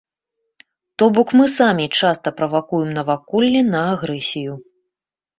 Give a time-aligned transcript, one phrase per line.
[1.01, 4.57] То бок, мы самі часта правакуем наваколле на агрэсію.